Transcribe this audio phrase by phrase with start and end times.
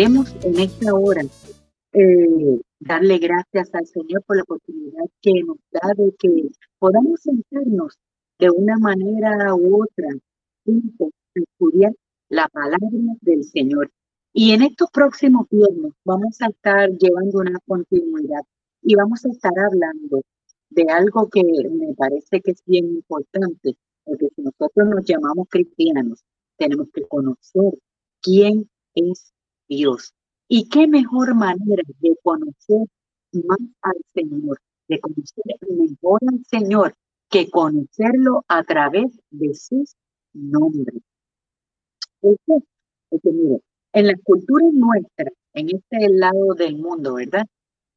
[0.00, 1.20] queremos en esta hora
[1.92, 7.98] eh, darle gracias al Señor por la oportunidad que nos da de que podamos sentarnos
[8.38, 11.04] de una manera u otra a
[11.34, 11.92] estudiar
[12.30, 12.88] la palabra
[13.20, 13.90] del Señor.
[14.32, 18.40] Y en estos próximos viernes vamos a estar llevando una continuidad
[18.80, 20.22] y vamos a estar hablando
[20.70, 26.24] de algo que me parece que es bien importante, porque si nosotros nos llamamos cristianos,
[26.56, 27.74] tenemos que conocer
[28.22, 29.34] quién es
[29.70, 30.12] Dios.
[30.48, 32.86] Y qué mejor manera de conocer
[33.32, 36.94] más al Señor, de conocer mejor al Señor,
[37.30, 39.94] que conocerlo a través de sus
[40.32, 41.00] nombres.
[42.20, 43.60] Porque, mire,
[43.92, 47.46] en las culturas nuestras, en este lado del mundo, ¿verdad?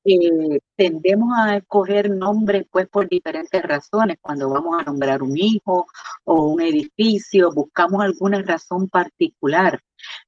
[0.05, 4.17] Eh, tendemos a escoger nombres pues por diferentes razones.
[4.21, 5.88] Cuando vamos a nombrar un hijo
[6.25, 9.79] o un edificio, buscamos alguna razón particular.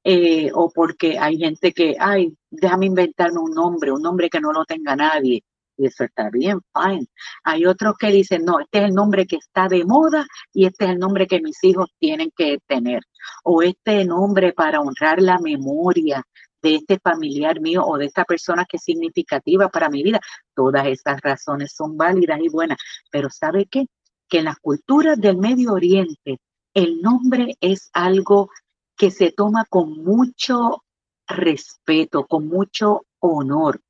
[0.07, 4.53] Eh, o porque hay gente que, ay, déjame inventarme un nombre, un nombre que no
[4.53, 5.43] lo tenga nadie.
[5.77, 7.07] Y eso está bien, fine.
[7.43, 10.85] Hay otros que dicen, no, este es el nombre que está de moda y este
[10.85, 13.01] es el nombre que mis hijos tienen que tener.
[13.43, 16.23] O este nombre para honrar la memoria
[16.61, 20.19] de este familiar mío o de esta persona que es significativa para mi vida.
[20.55, 22.77] Todas esas razones son válidas y buenas,
[23.11, 23.87] pero ¿sabe qué?
[24.29, 26.37] Que en las culturas del Medio Oriente
[26.75, 28.49] el nombre es algo
[28.97, 30.83] que se toma con mucho
[31.27, 33.81] respeto, con mucho honor,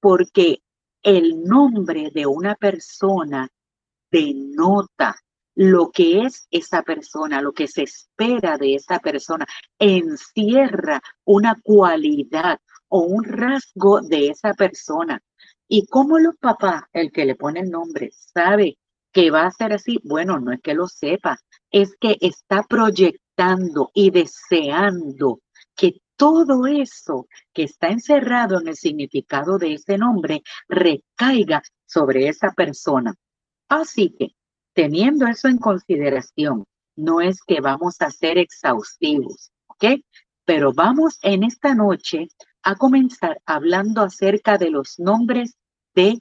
[0.00, 0.62] porque
[1.02, 3.48] el nombre de una persona
[4.10, 5.16] denota
[5.54, 9.46] lo que es esa persona, lo que se espera de esa persona,
[9.78, 12.58] encierra una cualidad
[12.88, 15.20] o un rasgo de esa persona.
[15.68, 18.78] Y como los papás, el que le pone el nombre, sabe
[19.12, 21.38] que va a ser así, bueno, no es que lo sepa,
[21.70, 23.21] es que está proyectando
[23.94, 25.40] y deseando
[25.74, 32.52] que todo eso que está encerrado en el significado de ese nombre recaiga sobre esa
[32.52, 33.14] persona.
[33.68, 34.28] Así que
[34.74, 36.64] teniendo eso en consideración,
[36.96, 39.84] no es que vamos a ser exhaustivos, ¿ok?
[40.44, 42.28] Pero vamos en esta noche
[42.62, 45.56] a comenzar hablando acerca de los nombres
[45.94, 46.20] de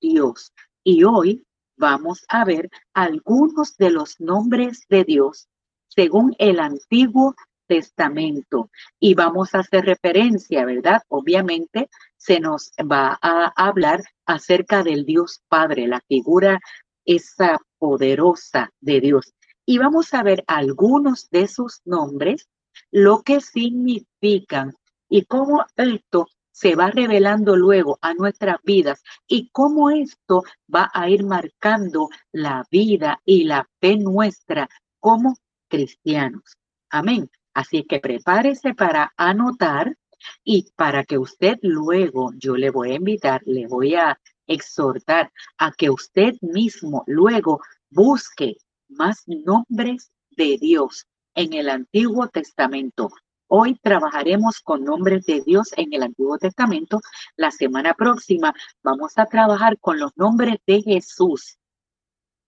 [0.00, 0.52] Dios.
[0.84, 1.44] Y hoy
[1.76, 5.48] vamos a ver algunos de los nombres de Dios
[5.94, 7.34] según el Antiguo
[7.66, 8.70] Testamento.
[8.98, 11.02] Y vamos a hacer referencia, ¿verdad?
[11.08, 16.60] Obviamente se nos va a hablar acerca del Dios Padre, la figura
[17.04, 19.34] esa poderosa de Dios.
[19.66, 22.48] Y vamos a ver algunos de sus nombres,
[22.90, 24.74] lo que significan
[25.08, 31.08] y cómo esto se va revelando luego a nuestras vidas y cómo esto va a
[31.08, 34.68] ir marcando la vida y la fe nuestra
[35.00, 35.34] como
[35.72, 36.58] cristianos.
[36.90, 37.30] Amén.
[37.54, 39.96] Así que prepárese para anotar
[40.44, 45.72] y para que usted luego, yo le voy a invitar, le voy a exhortar a
[45.72, 48.56] que usted mismo luego busque
[48.88, 53.08] más nombres de Dios en el Antiguo Testamento.
[53.48, 57.00] Hoy trabajaremos con nombres de Dios en el Antiguo Testamento.
[57.36, 58.52] La semana próxima
[58.82, 61.58] vamos a trabajar con los nombres de Jesús.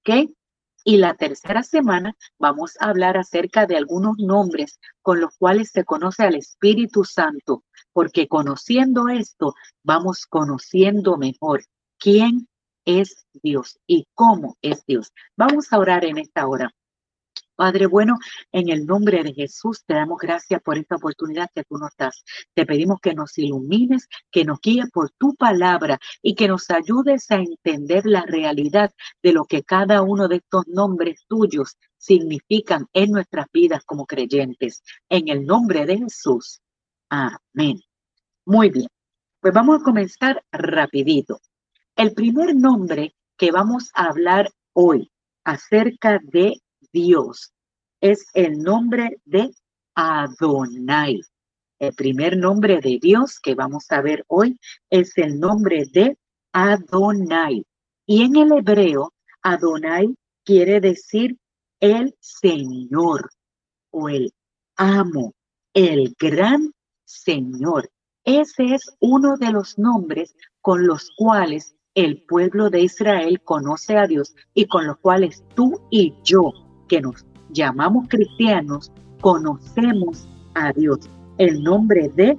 [0.01, 0.31] ¿Ok?
[0.87, 5.84] Y la tercera semana vamos a hablar acerca de algunos nombres con los cuales se
[5.84, 7.65] conoce al Espíritu Santo,
[7.95, 11.65] porque conociendo esto, vamos conociendo mejor
[11.99, 12.49] quién
[12.84, 15.12] es Dios y cómo es Dios.
[15.37, 16.70] Vamos a orar en esta hora.
[17.56, 18.19] Padre bueno,
[18.51, 22.25] en el nombre de Jesús te damos gracias por esta oportunidad que tú nos das.
[22.53, 27.31] Te pedimos que nos ilumines, que nos guíes por tu palabra y que nos ayudes
[27.31, 28.93] a entender la realidad
[29.23, 34.83] de lo que cada uno de estos nombres tuyos significan en nuestras vidas como creyentes.
[35.09, 36.61] En el nombre de Jesús.
[37.09, 37.81] Amén.
[38.45, 38.89] Muy bien.
[39.41, 41.39] Pues vamos a comenzar rapidito.
[41.95, 45.12] El primer nombre que vamos a hablar hoy
[45.45, 46.61] acerca de
[46.94, 47.52] Dios
[48.00, 49.50] es el nombre de
[49.96, 51.20] Adonai.
[51.81, 54.56] El primer nombre de Dios que vamos a ver hoy
[54.91, 56.17] es el nombre de
[56.52, 57.67] Adonai.
[58.06, 59.12] Y en el hebreo,
[59.43, 60.14] Adonai
[60.44, 61.37] quiere decir
[61.81, 63.29] el Señor
[63.91, 64.32] o el
[64.76, 65.35] amo,
[65.73, 66.73] el gran
[67.05, 67.91] Señor.
[68.23, 74.06] Ese es uno de los nombres con los cuales el pueblo de Israel conoce a
[74.06, 76.52] Dios y con los cuales tú y yo,
[76.88, 80.98] que nos llamamos cristianos, conocemos a Dios.
[81.38, 82.38] El nombre de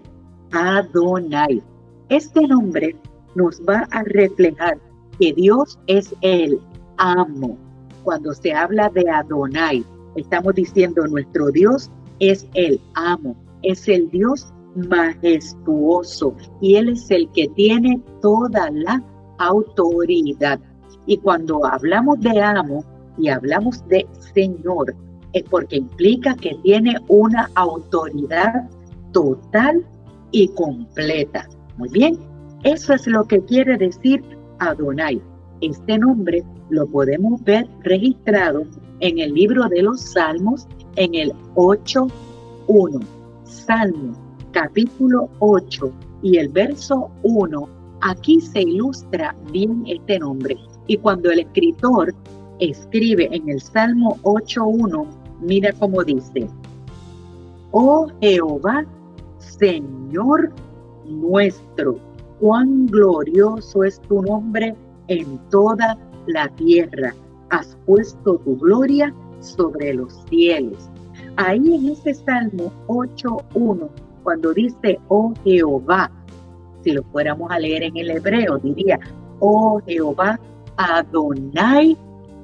[0.52, 1.62] Adonai.
[2.10, 2.96] Este nombre
[3.36, 4.78] nos va a reflejar
[5.20, 6.60] que Dios es el
[6.98, 7.58] amo.
[8.04, 9.84] Cuando se habla de Adonai,
[10.16, 11.90] estamos diciendo nuestro Dios
[12.20, 19.02] es el amo, es el Dios majestuoso y Él es el que tiene toda la
[19.40, 20.60] autoridad.
[21.06, 22.84] Y cuando hablamos de amo
[23.18, 24.96] y hablamos de Señor,
[25.34, 28.70] es porque implica que tiene una autoridad
[29.12, 29.86] total
[30.32, 31.48] y completa.
[31.78, 32.18] Muy bien,
[32.64, 34.24] eso es lo que quiere decir
[34.60, 35.22] Adonai.
[35.62, 38.64] Este nombre lo podemos ver registrado
[39.00, 43.02] en el libro de los Salmos en el 8.1.
[43.44, 44.26] Salmo
[44.56, 45.92] capítulo 8
[46.24, 47.70] y el verso 1,
[48.02, 50.58] aquí se ilustra bien este nombre.
[50.88, 52.16] Y cuando el escritor
[52.60, 55.08] escribe en el Salmo 8.1,
[55.42, 56.48] mira cómo dice,
[57.72, 58.86] Oh Jehová,
[59.40, 60.52] Señor
[61.06, 61.98] nuestro,
[62.40, 64.76] cuán glorioso es tu nombre
[65.08, 65.98] en toda
[66.28, 67.14] la tierra.
[67.50, 70.90] Has puesto tu gloria sobre los cielos.
[71.38, 73.90] Ahí en ese Salmo 8.1
[74.24, 76.10] cuando dice, oh Jehová,
[76.84, 79.00] si lo fuéramos a leer en el hebreo, diría,
[79.40, 80.40] oh Jehová,
[80.78, 81.98] Adonai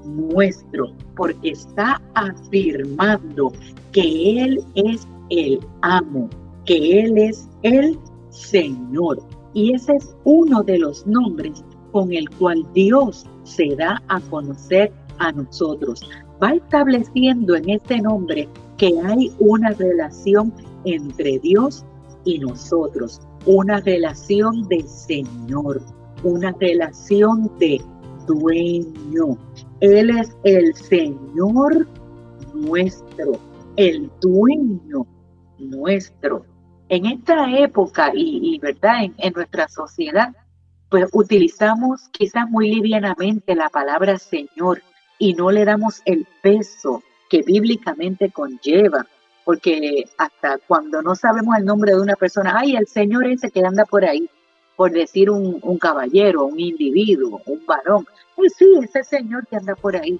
[0.05, 3.51] nuestro, porque está afirmando
[3.91, 6.29] que Él es el amo,
[6.65, 7.97] que Él es el
[8.29, 9.21] Señor.
[9.53, 14.91] Y ese es uno de los nombres con el cual Dios se da a conocer
[15.19, 16.01] a nosotros.
[16.41, 20.53] Va estableciendo en este nombre que hay una relación
[20.85, 21.85] entre Dios
[22.25, 25.81] y nosotros, una relación de Señor,
[26.23, 27.81] una relación de
[28.27, 29.37] dueño.
[29.81, 31.87] Él es el Señor
[32.53, 33.33] nuestro,
[33.75, 35.05] el dueño
[35.57, 36.45] nuestro.
[36.89, 40.35] En esta época y, verdad, en, nuestra sociedad,
[40.89, 44.81] pues utilizamos quizás muy livianamente la palabra Señor
[45.17, 49.05] y no le damos el peso que bíblicamente conlleva
[49.43, 53.65] porque hasta cuando no sabemos el nombre de una persona, ay, el señor ese que
[53.65, 54.29] anda por ahí,
[54.75, 58.05] por decir un, caballero, un individuo, un varón,
[58.35, 60.19] pues sí, ese señor que anda por ahí.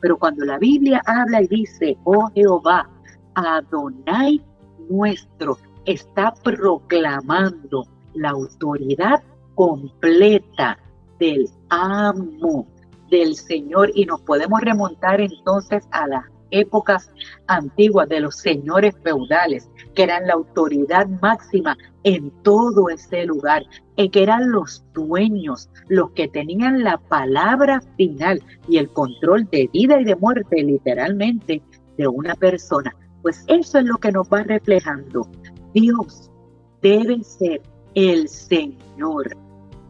[0.00, 2.88] Pero cuando la Biblia habla y dice, oh Jehová,
[3.34, 4.42] Adonai
[4.88, 9.22] nuestro, está proclamando la autoridad
[9.54, 10.78] completa
[11.18, 12.66] del amo
[13.10, 17.10] del Señor y nos podemos remontar entonces a la épocas
[17.46, 23.64] antiguas de los señores feudales, que eran la autoridad máxima en todo ese lugar,
[23.96, 29.68] y que eran los dueños, los que tenían la palabra final y el control de
[29.72, 31.62] vida y de muerte, literalmente,
[31.98, 32.94] de una persona.
[33.22, 35.28] Pues eso es lo que nos va reflejando.
[35.74, 36.30] Dios
[36.80, 37.60] debe ser
[37.94, 39.36] el Señor,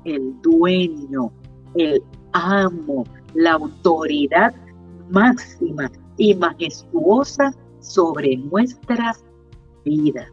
[0.05, 1.31] el dueño,
[1.77, 2.03] el
[2.33, 3.05] amo,
[3.35, 4.55] la autoridad
[5.11, 5.91] máxima
[6.21, 7.51] y majestuosa
[7.81, 9.25] sobre nuestras
[9.87, 10.29] vidas.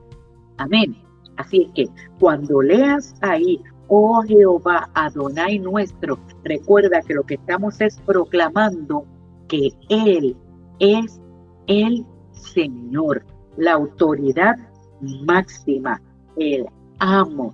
[0.57, 0.97] Amén.
[1.37, 1.87] Así es que
[2.19, 9.05] cuando leas ahí, oh Jehová, Adonai nuestro, recuerda que lo que estamos es proclamando
[9.47, 10.35] que Él
[10.79, 11.21] es
[11.67, 13.23] el Señor,
[13.55, 14.57] la autoridad
[14.99, 16.01] máxima,
[16.35, 16.65] el
[16.99, 17.53] amo,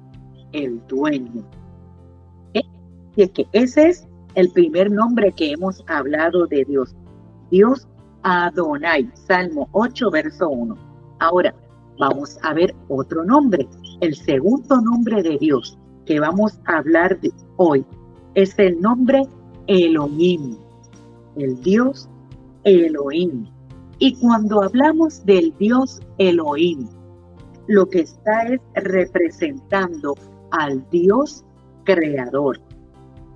[0.53, 1.45] el dueño.
[3.15, 6.95] Y es que ese es el primer nombre que hemos hablado de Dios.
[7.51, 7.87] Dios
[8.23, 10.77] Adonai, Salmo 8, verso 1.
[11.19, 11.53] Ahora,
[11.99, 13.67] vamos a ver otro nombre.
[14.01, 17.85] El segundo nombre de Dios que vamos a hablar de hoy
[18.33, 19.23] es el nombre
[19.67, 20.57] Elohim,
[21.37, 22.09] el Dios
[22.63, 23.45] Elohim.
[23.99, 26.87] Y cuando hablamos del Dios Elohim,
[27.67, 30.15] lo que está es representando
[30.51, 31.45] al Dios
[31.83, 32.59] creador.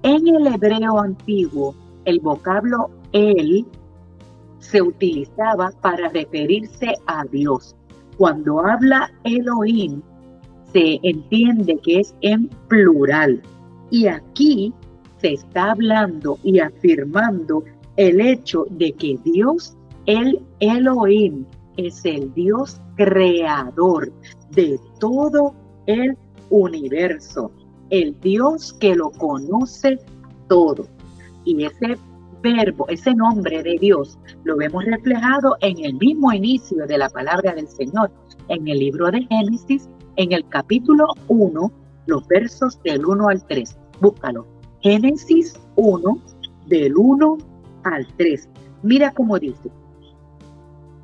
[0.03, 1.73] En el hebreo antiguo,
[2.05, 3.65] el vocablo El
[4.59, 7.75] se utilizaba para referirse a Dios.
[8.17, 10.01] Cuando habla Elohim,
[10.73, 13.41] se entiende que es en plural.
[13.89, 14.73] Y aquí
[15.21, 17.63] se está hablando y afirmando
[17.95, 21.45] el hecho de que Dios, el Elohim,
[21.77, 24.11] es el Dios creador
[24.51, 25.53] de todo
[25.85, 26.17] el
[26.49, 27.51] universo,
[27.89, 29.99] el Dios que lo conoce
[30.47, 30.87] todo.
[31.45, 31.97] Y ese
[32.53, 37.53] verbo, ese nombre de Dios, lo vemos reflejado en el mismo inicio de la palabra
[37.53, 38.11] del Señor,
[38.47, 41.71] en el libro de Génesis, en el capítulo 1,
[42.05, 43.77] los versos del 1 al 3.
[44.01, 44.45] Búscalo.
[44.81, 46.17] Génesis 1,
[46.67, 47.37] del 1
[47.83, 48.49] al 3.
[48.83, 49.69] Mira cómo dice.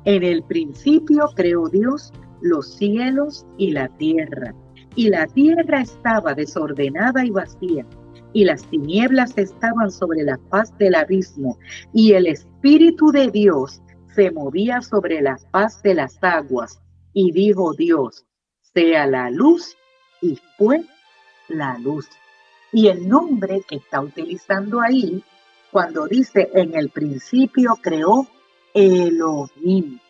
[0.04, 4.54] En el principio creó Dios los cielos y la tierra,
[4.96, 7.86] y la tierra estaba desordenada y vacía
[8.34, 11.56] y las tinieblas estaban sobre la faz del abismo,
[11.94, 13.80] y el Espíritu de Dios
[14.14, 16.80] se movía sobre la faz de las aguas.
[17.12, 18.26] Y dijo Dios,
[18.74, 19.76] sea la luz
[20.20, 20.84] y fue
[21.48, 22.08] la luz.
[22.72, 25.22] Y el nombre que está utilizando ahí,
[25.70, 28.26] cuando dice en el principio creó
[28.74, 30.00] Elohim,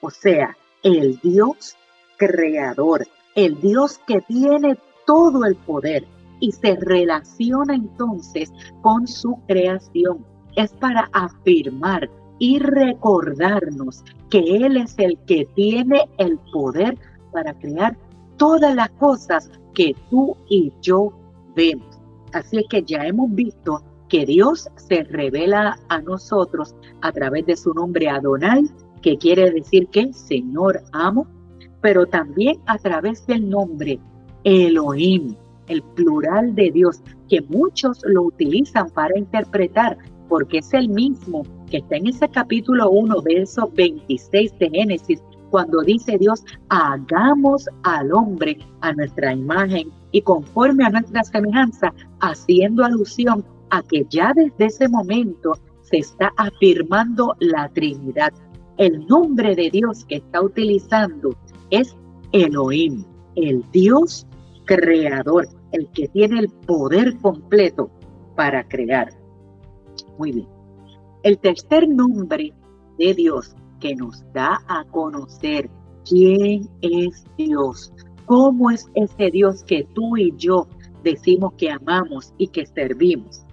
[0.00, 1.76] o sea, el Dios
[2.16, 3.06] creador,
[3.36, 6.04] el Dios que tiene todo el poder
[6.40, 8.52] y se relaciona entonces
[8.82, 10.24] con su creación.
[10.56, 16.96] Es para afirmar y recordarnos que Él es el que tiene el poder
[17.32, 17.96] para crear
[18.36, 21.12] todas las cosas que tú y yo
[21.54, 21.98] vemos.
[22.32, 27.72] Así que ya hemos visto que Dios se revela a nosotros a través de su
[27.74, 28.64] nombre Adonai,
[29.02, 31.26] que quiere decir que Señor amo,
[31.80, 34.00] pero también a través del nombre
[34.44, 35.36] Elohim,
[35.68, 39.98] el plural de Dios, que muchos lo utilizan para interpretar,
[40.28, 45.82] porque es el mismo que está en ese capítulo 1, verso 26 de Génesis, cuando
[45.82, 53.44] dice Dios, hagamos al hombre a nuestra imagen y conforme a nuestra semejanza, haciendo alusión
[53.70, 58.32] a que ya desde ese momento se está afirmando la Trinidad.
[58.76, 61.34] El nombre de Dios que está utilizando
[61.70, 61.96] es
[62.32, 63.04] Elohim,
[63.36, 64.26] el Dios
[64.66, 67.90] creador, el que tiene el poder completo
[68.36, 69.10] para crear.
[70.18, 70.48] Muy bien.
[71.22, 72.52] El tercer nombre
[72.98, 75.70] de Dios que nos da a conocer
[76.08, 77.92] quién es Dios,
[78.26, 80.66] cómo es ese Dios que tú y yo
[81.02, 83.44] decimos que amamos y que servimos.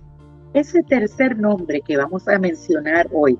[0.53, 3.37] Ese tercer nombre que vamos a mencionar hoy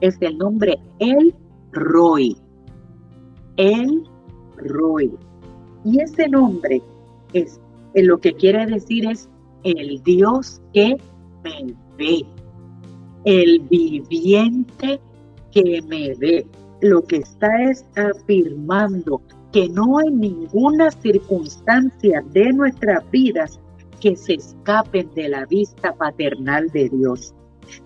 [0.00, 1.34] es el nombre El
[1.72, 2.36] Roy.
[3.56, 4.08] El
[4.56, 5.12] Roy.
[5.84, 6.82] Y ese nombre
[7.32, 7.60] es
[8.02, 9.28] lo que quiere decir es
[9.64, 10.96] el Dios que
[11.42, 12.24] me ve,
[13.24, 15.00] el viviente
[15.50, 16.46] que me ve.
[16.82, 19.22] Lo que está es afirmando
[19.52, 23.58] que no hay ninguna circunstancia de nuestras vidas
[24.00, 27.34] que se escapen de la vista paternal de Dios,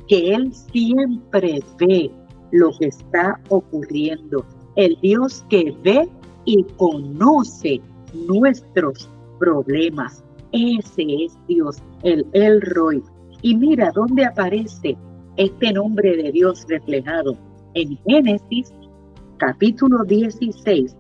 [0.09, 2.11] que Él siempre ve
[2.51, 6.09] lo que está ocurriendo, el Dios que ve
[6.45, 7.81] y conoce
[8.13, 9.09] nuestros
[9.41, 10.23] problemas.
[10.53, 13.03] Ese es Dios, el El Roy.
[13.43, 14.97] Y mira dónde aparece
[15.37, 17.37] este nombre de Dios reflejado
[17.75, 18.73] en Génesis
[19.39, 20.95] capítulo 16,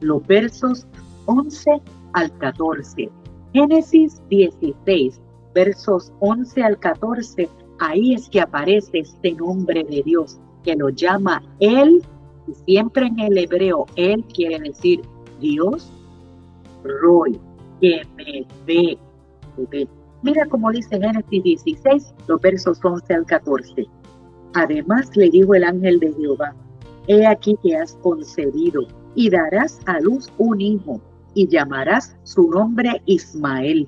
[0.00, 0.86] los versos
[1.24, 1.80] 11
[2.12, 3.10] al 14.
[3.54, 5.20] Génesis 16,
[5.54, 11.42] versos 11 al 14, ahí es que aparece este nombre de Dios que lo llama
[11.60, 12.02] Él,
[12.46, 15.00] y siempre en el hebreo Él quiere decir
[15.40, 15.90] Dios,
[17.02, 17.38] Roy,
[17.80, 18.98] que me ve,
[20.22, 23.86] Mira cómo dice Génesis 16, los versos 11 al 14.
[24.54, 26.54] Además le dijo el ángel de Jehová,
[27.06, 28.82] he aquí que has concebido
[29.14, 31.00] y darás a luz un hijo
[31.34, 33.86] y llamarás su nombre Ismael,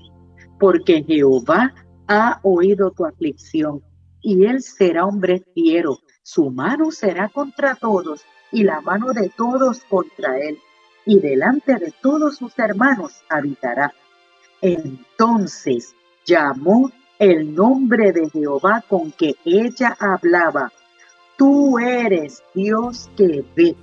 [0.59, 1.75] porque Jehová
[2.07, 3.83] ha oído tu aflicción
[4.21, 9.83] y él será hombre fiero, su mano será contra todos y la mano de todos
[9.89, 10.59] contra él,
[11.07, 13.93] y delante de todos sus hermanos habitará.
[14.61, 20.73] Entonces llamó el nombre de Jehová con que ella hablaba.
[21.37, 23.77] Tú eres Dios que ve,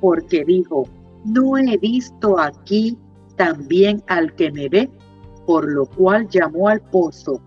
[0.00, 0.88] porque dijo,
[1.24, 2.96] no he visto aquí
[3.36, 4.90] también al que me ve,
[5.46, 7.40] por lo cual llamó al pozo,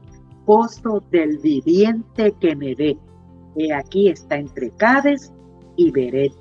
[0.46, 2.98] pozo del viviente que me ve.
[3.56, 5.32] He aquí está entre Cades
[5.76, 6.34] y Beret.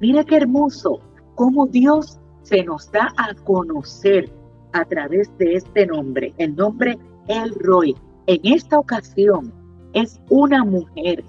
[0.00, 1.00] Mira qué hermoso,
[1.34, 4.30] cómo Dios se nos da a conocer
[4.72, 6.98] a través de este nombre, el nombre
[7.28, 7.96] El Roy.
[8.26, 9.52] En esta ocasión
[9.92, 11.24] es una mujer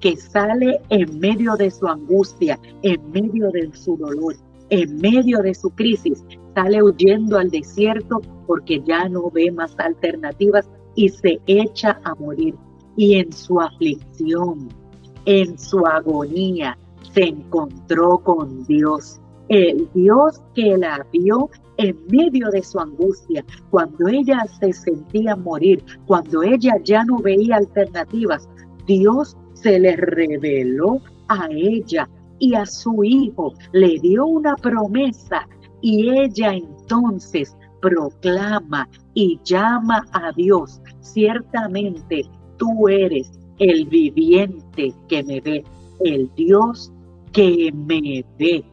[0.00, 4.36] que sale en medio de su angustia, en medio de su dolor,
[4.70, 6.24] en medio de su crisis,
[6.54, 12.54] sale huyendo al desierto porque ya no ve más alternativas y se echa a morir.
[12.96, 14.68] Y en su aflicción,
[15.24, 16.76] en su agonía,
[17.12, 19.19] se encontró con Dios.
[19.50, 25.84] El Dios que la vio en medio de su angustia, cuando ella se sentía morir,
[26.06, 28.48] cuando ella ya no veía alternativas,
[28.86, 35.48] Dios se le reveló a ella y a su hijo, le dio una promesa
[35.80, 42.22] y ella entonces proclama y llama a Dios, ciertamente
[42.56, 45.64] tú eres el viviente que me ve,
[46.04, 46.92] el Dios
[47.32, 48.64] que me ve,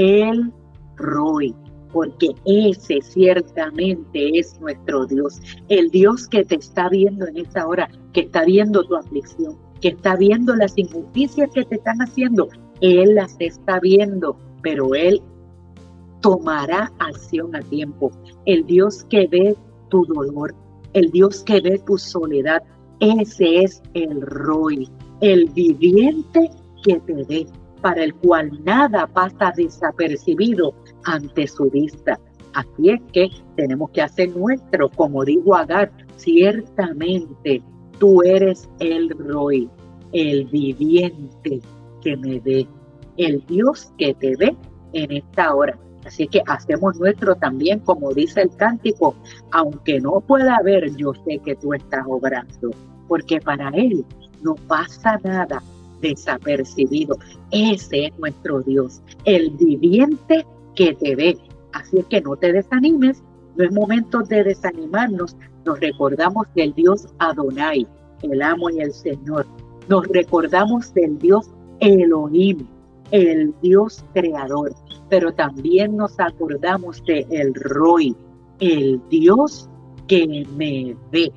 [0.00, 0.52] el
[0.96, 1.54] Roy
[1.92, 7.88] porque ese ciertamente es nuestro Dios, el Dios que te está viendo en esta hora,
[8.12, 12.48] que está viendo tu aflicción, que está viendo las injusticias que te están haciendo.
[12.80, 15.20] Él las está viendo, pero Él
[16.20, 18.10] tomará acción a tiempo.
[18.46, 19.56] El Dios que ve
[19.88, 20.54] tu dolor,
[20.92, 22.62] el Dios que ve tu soledad,
[23.00, 24.88] ese es el Roy,
[25.20, 26.50] el viviente
[26.84, 27.46] que te ve,
[27.80, 32.18] para el cual nada pasa desapercibido ante su vista.
[32.52, 37.62] Así es que tenemos que hacer nuestro, como dijo Agar, ciertamente
[37.98, 39.68] tú eres el Roy,
[40.12, 41.60] el viviente
[42.02, 42.66] que me ve,
[43.16, 44.56] el Dios que te ve
[44.92, 45.78] en esta hora.
[46.04, 49.14] Así que hacemos nuestro también, como dice el cántico,
[49.52, 52.70] aunque no pueda ver, yo sé que tú estás obrando,
[53.06, 54.04] porque para Él
[54.42, 55.62] no pasa nada
[56.00, 57.16] desapercibido.
[57.50, 61.38] Ese es nuestro Dios, el viviente que te ve.
[61.72, 63.22] Así es que no te desanimes,
[63.56, 65.36] no es momento de desanimarnos.
[65.64, 67.86] Nos recordamos del Dios Adonai,
[68.22, 69.46] el amo y el Señor.
[69.88, 72.66] Nos recordamos del Dios Elohim,
[73.10, 74.72] el Dios creador,
[75.08, 78.14] pero también nos acordamos de el Roy,
[78.60, 79.68] el Dios
[80.06, 81.32] que me ve,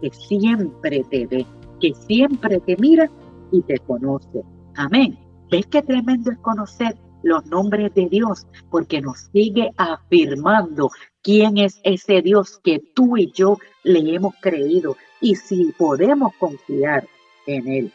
[0.00, 1.46] que siempre te ve,
[1.80, 3.10] que siempre te mira
[3.52, 4.42] y te conoce.
[4.76, 5.18] Amén.
[5.50, 8.46] ¿Ves qué tremendo es conocer los nombres de Dios?
[8.70, 10.90] Porque nos sigue afirmando
[11.22, 17.06] quién es ese Dios que tú y yo le hemos creído y si podemos confiar
[17.46, 17.92] en Él.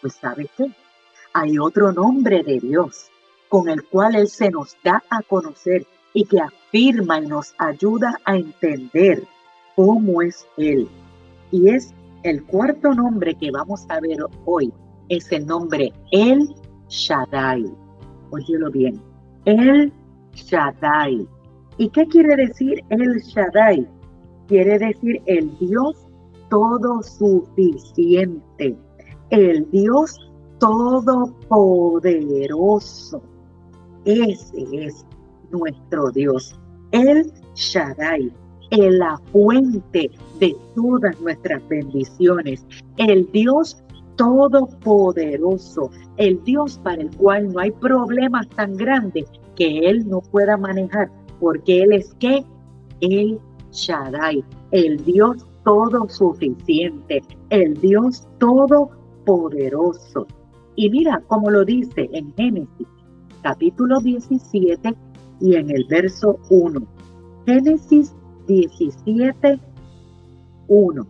[0.00, 0.70] Pues sabes qué?
[1.32, 3.10] Hay otro nombre de Dios
[3.48, 8.18] con el cual Él se nos da a conocer y que afirma y nos ayuda
[8.24, 9.22] a entender
[9.74, 10.88] cómo es Él.
[11.52, 11.94] Y es
[12.26, 14.72] el cuarto nombre que vamos a ver hoy,
[15.08, 16.52] es el nombre El
[16.88, 17.64] Shaddai.
[18.30, 19.00] Óyelo bien,
[19.44, 19.92] El
[20.34, 21.28] Shaddai.
[21.78, 23.86] ¿Y qué quiere decir El Shaddai?
[24.48, 26.08] Quiere decir el Dios
[26.50, 28.76] todo suficiente,
[29.30, 30.16] el Dios
[30.58, 33.22] todopoderoso.
[34.04, 35.06] Ese es
[35.50, 36.58] nuestro Dios,
[36.90, 38.30] el Shaddai,
[38.70, 42.64] el la fuente de todas nuestras bendiciones,
[42.96, 43.82] el Dios
[44.16, 49.26] todopoderoso, el Dios para el cual no hay problemas tan grandes
[49.56, 52.44] que Él no pueda manejar, porque Él es que
[53.00, 53.38] el
[53.72, 60.26] Shaddai, el Dios todo suficiente, el Dios todopoderoso.
[60.76, 62.86] Y mira cómo lo dice en Génesis
[63.42, 64.94] capítulo 17
[65.40, 66.80] y en el verso 1.
[67.46, 68.14] Génesis
[68.46, 69.60] 17,
[70.68, 71.06] 1.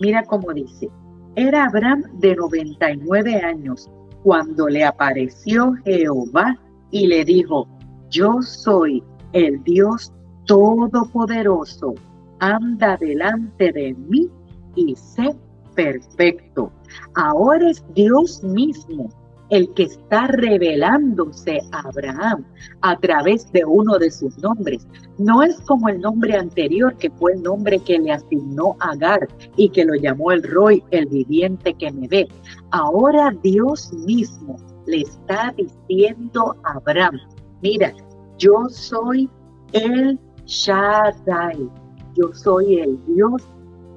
[0.00, 0.88] Mira cómo dice.
[1.36, 3.88] Era Abraham de 99 años
[4.22, 6.58] cuando le apareció Jehová
[6.90, 7.68] y le dijo,
[8.10, 10.12] yo soy el Dios
[10.46, 11.94] Todopoderoso
[12.40, 14.28] anda delante de mí
[14.74, 15.36] y sé
[15.74, 16.72] perfecto.
[17.14, 19.08] Ahora es Dios mismo
[19.50, 22.44] el que está revelándose a Abraham
[22.80, 24.86] a través de uno de sus nombres.
[25.18, 29.68] No es como el nombre anterior, que fue el nombre que le asignó Agar y
[29.68, 32.28] que lo llamó el Roy, el viviente que me ve.
[32.70, 37.18] Ahora Dios mismo le está diciendo a Abraham,
[37.60, 37.92] mira,
[38.38, 39.28] yo soy
[39.72, 41.68] el Shaddai,
[42.14, 43.42] yo soy el Dios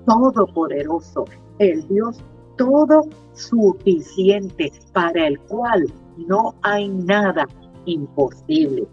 [0.05, 1.25] todopoderoso,
[1.59, 2.17] el Dios
[2.57, 5.85] todo suficiente para el cual
[6.27, 7.47] no hay nada
[7.85, 8.87] imposible.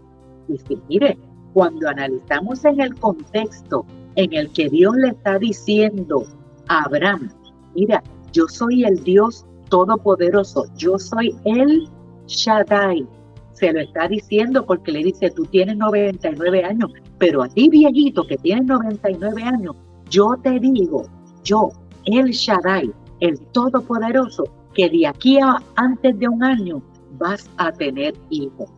[0.47, 1.17] Y si mire,
[1.53, 6.23] cuando analizamos en el contexto en el que Dios le está diciendo
[6.67, 7.29] a Abraham,
[7.75, 11.89] mira, yo soy el Dios todopoderoso, yo soy el
[12.27, 13.05] Shaddai.
[13.53, 18.25] Se lo está diciendo porque le dice, tú tienes 99 años, pero a ti viejito
[18.25, 19.75] que tienes 99 años,
[20.09, 21.03] yo te digo,
[21.43, 21.69] yo,
[22.05, 26.81] el Shaddai, el Todopoderoso, que de aquí a antes de un año
[27.17, 28.69] vas a tener hijos.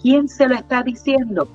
[0.00, 1.46] ¿Quién se lo está diciendo?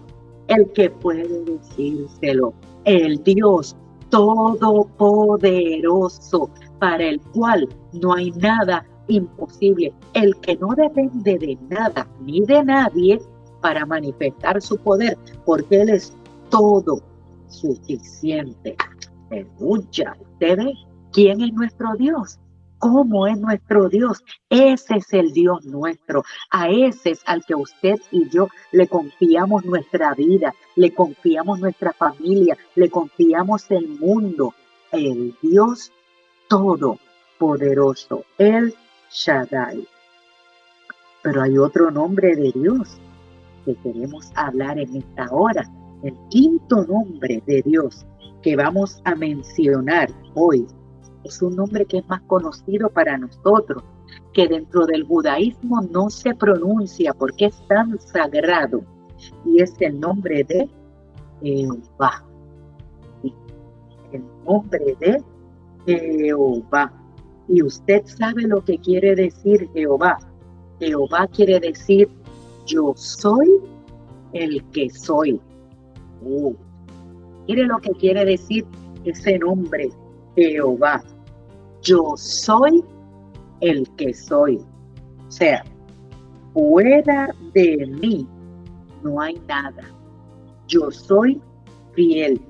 [0.48, 2.54] El que puede decírselo,
[2.86, 3.76] el Dios
[4.10, 12.42] Todopoderoso, para el cual no hay nada imposible, el que no depende de nada ni
[12.42, 13.22] de nadie
[13.62, 16.16] para manifestar su poder, porque Él es
[16.50, 17.02] todo
[17.48, 18.76] suficiente.
[19.30, 20.74] Escucha, ustedes,
[21.20, 22.40] ¿quién es nuestro Dios?
[22.78, 24.24] ¿Cómo es nuestro Dios?
[24.50, 26.24] Ese es el Dios nuestro.
[26.50, 31.92] A ese es al que usted y yo le confiamos nuestra vida, le confiamos nuestra
[31.92, 34.54] familia, le confiamos el mundo.
[34.94, 35.92] El Dios
[36.48, 38.74] todopoderoso, el
[39.12, 39.86] Shaddai.
[41.22, 42.98] Pero hay otro nombre de Dios
[43.66, 45.70] que queremos hablar en esta hora.
[46.02, 48.06] El quinto nombre de Dios
[48.42, 50.66] que vamos a mencionar hoy
[51.24, 53.84] es un nombre que es más conocido para nosotros,
[54.34, 58.82] que dentro del judaísmo no se pronuncia porque es tan sagrado
[59.46, 60.70] y es el nombre de
[61.42, 62.26] Jehová.
[64.12, 65.24] El nombre de
[65.86, 66.92] Jehová.
[67.48, 70.20] Y usted sabe lo que quiere decir Jehová.
[70.80, 72.10] Jehová quiere decir
[72.66, 73.48] yo soy
[74.34, 75.42] el que soy.
[76.22, 76.54] Uh,
[77.48, 78.66] mire lo que quiere decir
[79.06, 79.90] ese nombre,
[80.40, 81.04] Jehová.
[81.82, 82.84] Yo soy
[83.62, 84.58] el que soy.
[85.28, 85.64] O sea,
[86.54, 88.28] fuera de mí
[89.04, 89.84] no hay nada.
[90.68, 91.42] Yo soy
[91.94, 92.42] fiel.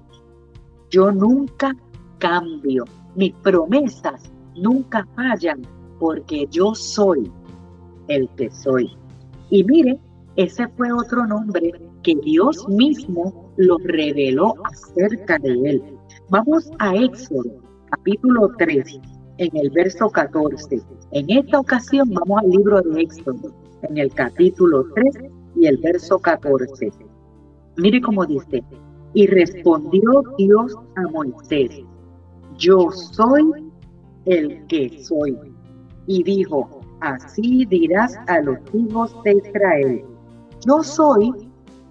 [0.89, 1.75] Yo nunca
[2.19, 2.85] cambio.
[3.15, 5.61] Mis promesas nunca fallan
[5.99, 7.31] porque yo soy
[8.07, 8.89] el que soy.
[9.49, 9.99] Y mire,
[10.35, 11.71] ese fue otro nombre
[12.03, 15.83] que Dios mismo lo reveló acerca de él.
[16.29, 17.61] Vamos a Éxodo,
[18.09, 18.99] capítulo 3,
[19.37, 20.81] en el verso 14.
[21.11, 26.17] En esta ocasión vamos al libro de Éxodo, en el capítulo 3 y el verso
[26.17, 26.91] 14.
[27.77, 28.63] Mire cómo dice,
[29.13, 31.83] y respondió Dios a Moisés,
[32.57, 33.69] yo soy
[34.25, 35.37] el que soy.
[36.07, 40.03] Y dijo, así dirás a los hijos de Israel,
[40.65, 41.31] yo soy,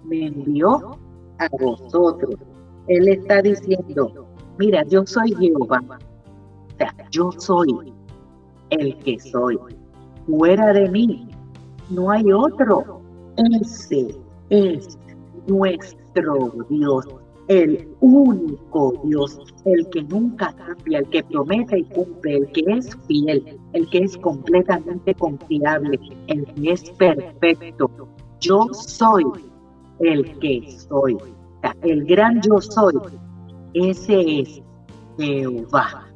[0.03, 0.97] me envió
[1.37, 2.35] a vosotros.
[2.89, 4.27] Él está diciendo,
[4.57, 5.81] mira, yo soy Jehová.
[7.11, 7.93] Yo soy
[8.69, 9.57] el que soy.
[10.27, 11.29] Fuera de mí
[11.89, 13.01] no hay otro.
[13.37, 14.15] Ese
[14.49, 14.97] es
[15.47, 17.07] nuestro Dios
[17.49, 22.95] el único Dios, el que nunca cambia, el que promete y cumple, el que es
[23.07, 27.89] fiel, el que es completamente confiable, el que es perfecto.
[28.39, 29.25] Yo soy
[29.99, 31.17] el que soy.
[31.81, 32.93] El gran yo soy.
[33.73, 34.61] Ese es
[35.17, 36.08] Jehová.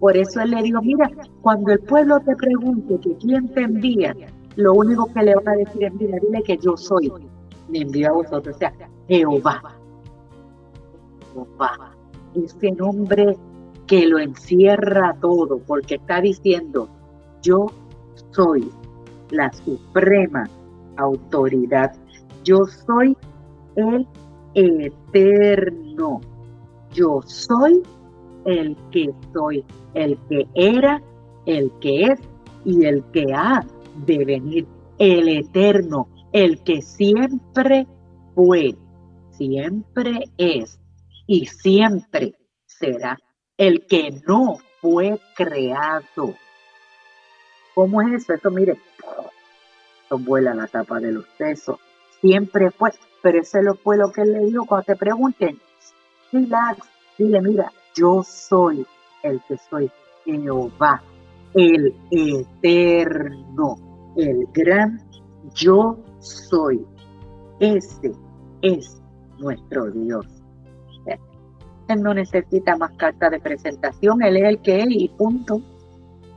[0.00, 4.14] Por eso él le dijo, mira, cuando el pueblo te pregunte que quién te envía,
[4.56, 7.12] lo único que le van a decir es, mira, dile que yo soy.
[7.68, 8.54] Me envío a vosotros.
[8.54, 8.72] O sea,
[9.08, 9.78] Jehová
[11.32, 11.94] Jehová,
[12.34, 13.36] ese nombre
[13.86, 16.88] que lo encierra todo, porque está diciendo,
[17.42, 17.66] yo
[18.32, 18.70] soy
[19.30, 20.48] la suprema
[20.96, 21.92] autoridad,
[22.44, 23.16] yo soy
[24.54, 26.20] el eterno,
[26.92, 27.82] yo soy
[28.48, 31.02] el que soy, el que era,
[31.44, 32.20] el que es
[32.64, 33.60] y el que ha
[34.06, 34.66] de venir,
[34.98, 37.86] el eterno, el que siempre
[38.34, 38.74] fue,
[39.32, 40.80] siempre es
[41.26, 42.32] y siempre
[42.64, 43.18] será
[43.58, 46.34] el que no fue creado.
[47.74, 48.32] ¿Cómo es eso?
[48.32, 48.78] Esto, mire,
[50.02, 51.78] esto vuela la tapa de los sesos.
[52.22, 55.60] Siempre fue, pero ese fue lo que él le dijo cuando te pregunten.
[56.32, 58.86] Relax, dile, mira, yo soy
[59.22, 59.90] el que soy
[60.24, 61.02] Jehová,
[61.54, 63.76] el eterno,
[64.16, 65.02] el gran
[65.54, 66.84] yo soy.
[67.58, 68.12] Ese
[68.62, 69.02] es
[69.38, 70.26] nuestro Dios.
[71.88, 75.62] Él no necesita más carta de presentación, Él es el que es y punto.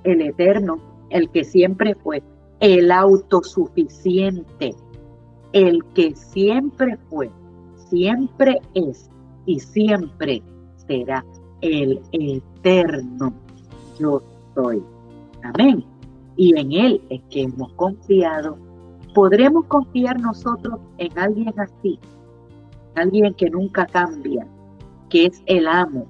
[0.05, 2.23] El eterno, el que siempre fue,
[2.61, 4.73] el autosuficiente,
[5.51, 7.29] el que siempre fue,
[7.89, 9.09] siempre es
[9.45, 10.41] y siempre
[10.87, 11.25] será
[11.61, 13.33] el eterno.
[13.99, 14.21] Yo
[14.55, 14.83] soy.
[15.43, 15.83] Amén.
[16.35, 18.57] Y en Él es que hemos confiado.
[19.13, 21.99] ¿Podremos confiar nosotros en alguien así?
[22.95, 24.47] Alguien que nunca cambia,
[25.09, 26.07] que es el amo,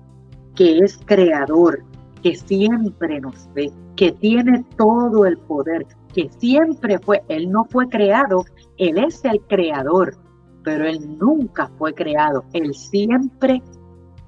[0.56, 1.84] que es creador,
[2.22, 7.88] que siempre nos ve, que tiene todo el poder, que siempre fue, Él no fue
[7.88, 8.46] creado,
[8.78, 10.16] Él es el creador,
[10.64, 13.62] pero Él nunca fue creado, Él siempre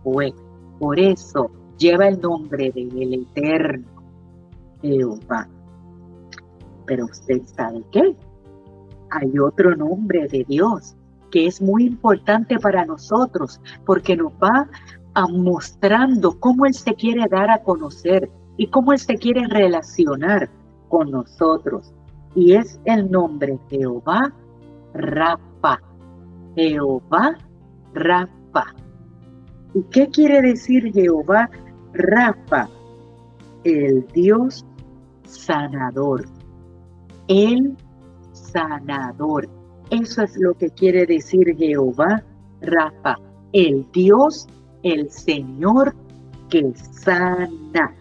[0.04, 0.34] fue.
[0.80, 3.88] Por eso lleva el nombre del Eterno,
[4.82, 5.48] Jehová.
[6.86, 8.16] Pero usted sabe qué?
[9.12, 10.96] Hay otro nombre de Dios
[11.32, 14.70] que es muy importante para nosotros porque nos va
[15.16, 20.50] a mostrando cómo Él se quiere dar a conocer y cómo Él se quiere relacionar
[20.90, 21.94] con nosotros.
[22.36, 24.34] Y es el nombre Jehová
[24.94, 25.80] Rafa.
[26.56, 27.38] Jehová
[27.94, 28.83] Rafa.
[29.74, 31.50] ¿Y qué quiere decir Jehová
[31.94, 32.70] Rafa?
[33.64, 34.66] El Dios
[35.26, 36.26] sanador.
[37.28, 37.76] El
[38.34, 39.50] sanador.
[39.90, 42.24] Eso es lo que quiere decir Jehová
[42.62, 43.18] Rafa,
[43.52, 44.48] el Dios,
[44.84, 45.96] el Señor
[46.50, 47.96] que sana.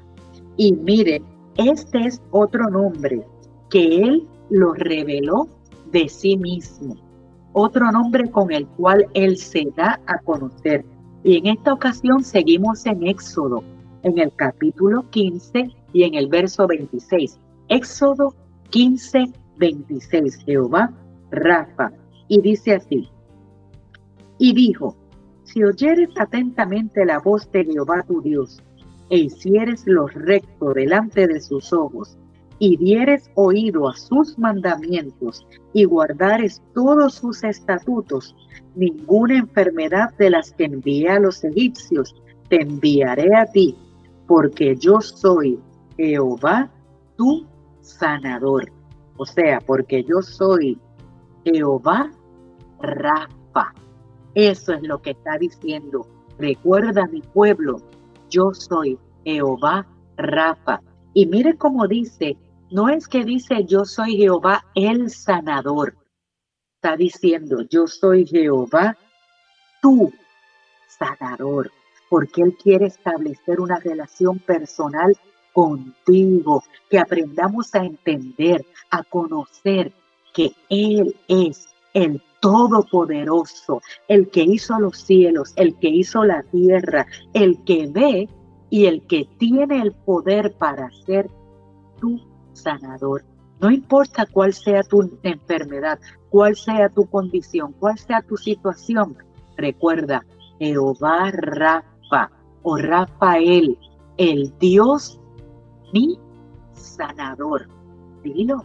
[0.57, 1.25] Y miren,
[1.57, 3.27] este es otro nombre
[3.71, 5.49] que Él lo reveló
[5.91, 6.97] de sí mismo.
[7.53, 10.85] Otro nombre con el cual Él se da a conocer.
[11.25, 13.63] Y en esta ocasión seguimos en Éxodo,
[14.03, 17.39] en el capítulo 15 y en el verso 26.
[17.69, 18.35] Éxodo
[18.71, 20.37] 15, 26.
[20.45, 20.93] Jehová,
[21.31, 21.93] Rafa.
[22.29, 23.09] Y dice así.
[24.39, 24.97] Y dijo,
[25.45, 28.61] si oyeres atentamente la voz de Jehová tu Dios,
[29.11, 32.17] e hicieres lo recto delante de sus ojos,
[32.65, 38.37] y dieres oído a sus mandamientos, y guardares todos sus estatutos,
[38.77, 42.15] ninguna enfermedad de las que envié a los egipcios
[42.49, 43.77] te enviaré a ti,
[44.29, 45.59] porque yo soy
[45.97, 46.71] Jehová,
[47.17, 47.45] tu
[47.81, 48.71] sanador.
[49.17, 50.79] O sea, porque yo soy
[51.45, 52.13] Jehová
[52.81, 53.75] Rafa.
[54.37, 56.07] Eso es lo que está diciendo.
[56.39, 57.79] Recuerda mi pueblo,
[58.31, 59.85] yo soy Jehová
[60.17, 60.81] Rafa.
[61.13, 62.37] Y mire cómo dice,
[62.73, 65.95] no es que dice yo soy Jehová el sanador.
[66.77, 68.97] Está diciendo yo soy Jehová
[69.81, 70.13] tu
[70.89, 71.71] sanador.
[72.09, 75.17] Porque Él quiere establecer una relación personal
[75.53, 79.93] contigo, que aprendamos a entender, a conocer
[80.35, 87.07] que Él es el Todopoderoso, el que hizo los cielos, el que hizo la tierra,
[87.35, 88.29] el que ve
[88.69, 91.31] y el que tiene el poder para ser
[92.01, 93.25] tu sanador.
[93.61, 95.99] No importa cuál sea tu enfermedad,
[96.31, 99.17] cuál sea tu condición, cuál sea tu situación,
[99.57, 100.25] recuerda,
[100.59, 102.31] Jehová Rafa
[102.63, 103.79] o Rafael,
[104.17, 105.21] el Dios
[105.93, 106.19] mi
[106.73, 107.69] sanador.
[108.23, 108.65] Dilo,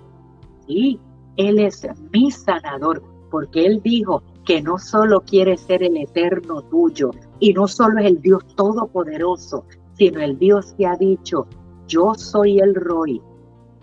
[0.65, 0.99] sí,
[1.35, 7.11] Él es mi sanador, porque Él dijo que no solo quiere ser el eterno tuyo,
[7.39, 9.65] y no solo es el Dios todopoderoso,
[9.97, 11.47] sino el Dios que ha dicho,
[11.87, 13.21] yo soy el Roy,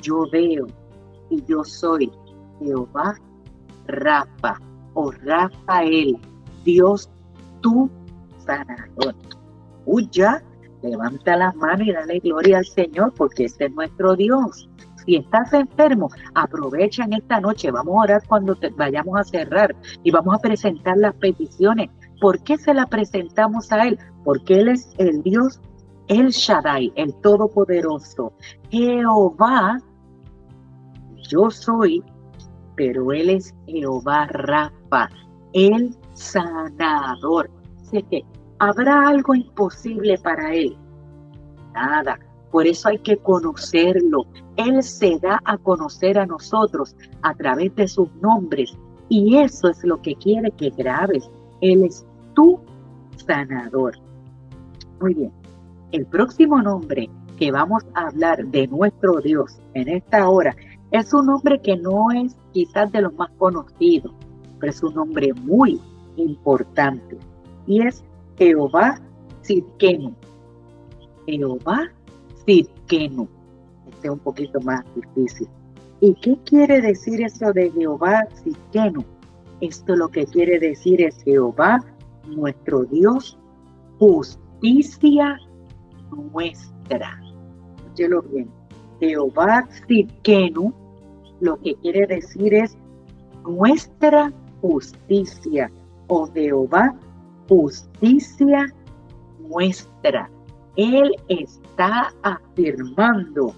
[0.05, 0.67] yo veo,
[1.31, 2.13] y yo soy
[2.61, 3.15] Jehová
[3.87, 4.61] Rafa
[4.95, 6.19] o Rafael,
[6.65, 7.11] Dios
[7.61, 7.91] tu
[8.45, 9.15] sanador.
[9.87, 10.43] Uy, ya,
[10.83, 14.69] levanta las manos y dale gloria al Señor, porque este es nuestro Dios.
[15.05, 17.71] Si estás enfermo, aprovecha en esta noche.
[17.71, 21.91] Vamos a orar cuando vayamos a cerrar y vamos a presentar las peticiones.
[22.21, 23.99] ¿Por qué se las presentamos a Él?
[24.25, 25.61] Porque Él es el Dios,
[26.09, 28.33] el Shaddai, el Todopoderoso.
[28.71, 29.79] Jehová,
[31.29, 32.03] yo soy,
[32.77, 35.09] pero Él es Jehová Rafa,
[35.53, 37.51] el sanador.
[37.83, 38.25] Así que,
[38.59, 40.77] ¿habrá algo imposible para Él?
[41.75, 42.19] Nada.
[42.51, 44.27] Por eso hay que conocerlo.
[44.57, 48.79] Él se da a conocer a nosotros a través de sus nombres.
[49.09, 51.29] Y eso es lo que quiere que grabes.
[51.61, 52.61] Él es tu
[53.27, 53.99] sanador.
[55.01, 55.33] Muy bien.
[55.91, 60.55] El próximo nombre que vamos a hablar de nuestro Dios en esta hora
[60.95, 64.13] es un nombre que no es quizás de los más conocidos,
[64.61, 65.81] pero es un nombre muy
[66.15, 67.19] importante.
[67.67, 68.05] Y es
[68.39, 69.01] Jehová
[69.43, 70.15] Sidkenu.
[71.27, 71.91] Jehová
[72.47, 73.27] Sidkenu.
[73.91, 75.49] Este es un poquito más difícil.
[76.01, 79.05] ¿Y qué quiere decir eso de Jehová Sidkenu?
[79.61, 81.85] Esto lo que quiere decir es Jehová,
[82.29, 83.37] nuestro Dios,
[83.99, 85.41] justicia
[86.13, 87.21] nuestra.
[87.79, 88.49] Escúchelo bien.
[89.01, 90.84] Jehová Sidkenu,
[91.45, 92.77] lo que quiere decir es
[93.45, 95.71] nuestra justicia
[96.09, 96.95] o Jehová
[97.49, 98.67] justicia
[99.51, 100.31] nuestra.
[100.77, 103.55] Él está afirmando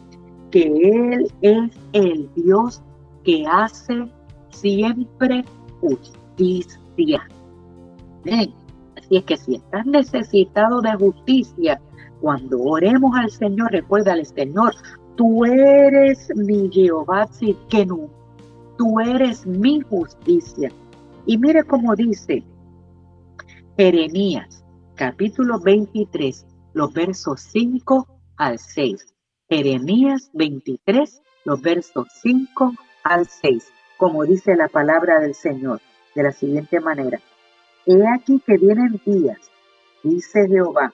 [0.50, 2.82] que Él es el Dios
[3.22, 4.10] que hace
[4.50, 5.44] siempre
[5.80, 7.26] justicia.
[8.24, 11.80] Así es que si estás necesitado de justicia,
[12.20, 14.74] cuando oremos al Señor, recuérdale, Señor,
[15.16, 17.28] tú eres mi Jehová
[17.86, 18.10] no
[18.76, 20.70] tú eres mi justicia.
[21.24, 22.42] Y mire cómo dice
[23.76, 29.14] Jeremías, capítulo 23, los versos 5 al 6.
[29.48, 32.72] Jeremías 23, los versos 5
[33.04, 35.80] al 6, como dice la palabra del Señor,
[36.14, 37.20] de la siguiente manera.
[37.86, 39.38] He aquí que vienen días,
[40.02, 40.92] dice Jehová,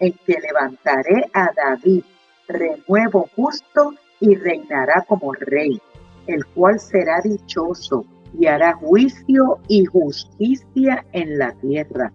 [0.00, 2.04] en que levantaré a David,
[2.48, 5.80] renuevo justo y reinará como rey,
[6.26, 8.04] el cual será dichoso
[8.38, 12.12] y hará juicio y justicia en la tierra.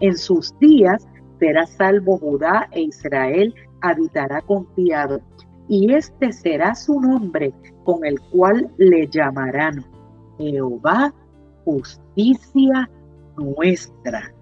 [0.00, 1.06] En sus días
[1.38, 5.20] será salvo Judá e Israel habitará confiado.
[5.68, 7.52] Y este será su nombre
[7.84, 9.84] con el cual le llamarán
[10.38, 11.14] Jehová,
[11.64, 12.90] justicia
[13.36, 14.32] nuestra.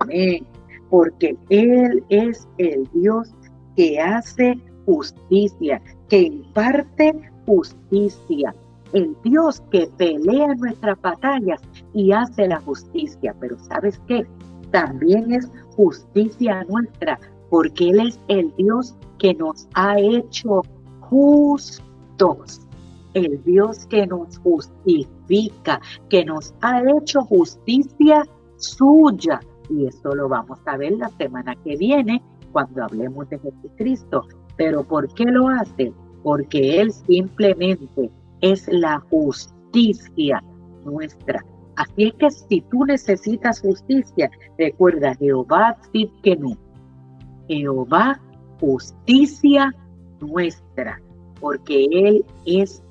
[0.00, 0.46] Amén.
[0.90, 3.32] Porque Él es el Dios
[3.74, 7.12] que hace justicia, que imparte
[7.44, 8.54] justicia.
[8.92, 11.60] El Dios que pelea nuestras batallas
[11.92, 13.34] y hace la justicia.
[13.40, 14.24] Pero ¿sabes qué?
[14.70, 17.18] También es justicia nuestra,
[17.50, 20.62] porque Él es el Dios que nos ha hecho
[21.00, 22.60] justos.
[23.14, 29.40] el Dios que nos justifica, que nos ha hecho justicia suya.
[29.70, 32.22] Y eso lo vamos a ver la semana que viene
[32.52, 34.26] cuando hablemos de Jesucristo.
[34.56, 35.92] Pero ¿por qué lo hace?
[36.22, 40.42] Porque Él simplemente es la justicia
[40.84, 41.44] nuestra.
[41.76, 45.76] Así es que si tú necesitas justicia, recuerda Jehová
[46.38, 46.56] no.
[47.48, 48.20] Jehová,
[48.60, 49.74] justicia
[50.20, 51.00] nuestra,
[51.40, 52.82] porque Él es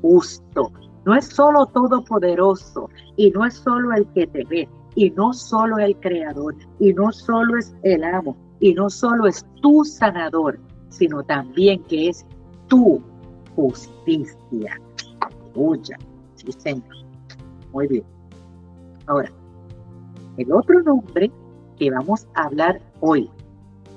[0.00, 0.72] justo.
[1.04, 5.78] No es solo todopoderoso y no es solo el que te ve y no solo
[5.78, 11.22] el creador y no solo es el amo y no solo es tu sanador, sino
[11.22, 12.24] también que es
[12.68, 13.00] tu
[13.54, 14.80] justicia.
[16.34, 16.96] Sí, Señor.
[17.72, 18.04] Muy bien.
[19.06, 19.32] Ahora,
[20.36, 21.32] el otro nombre
[21.78, 23.28] que vamos a hablar hoy,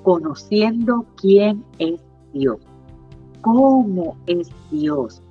[0.04, 2.02] conociendo quién es
[2.34, 2.60] Dios,
[3.42, 5.22] cómo es Dios,